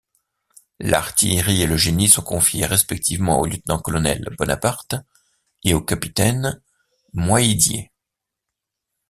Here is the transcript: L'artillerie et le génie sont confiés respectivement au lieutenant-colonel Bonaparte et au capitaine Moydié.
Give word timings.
L'artillerie 0.79 1.61
et 1.61 1.67
le 1.67 1.77
génie 1.77 2.09
sont 2.09 2.23
confiés 2.23 2.65
respectivement 2.65 3.39
au 3.39 3.45
lieutenant-colonel 3.45 4.25
Bonaparte 4.35 4.95
et 5.63 5.75
au 5.75 5.81
capitaine 5.83 6.59
Moydié. 7.13 7.91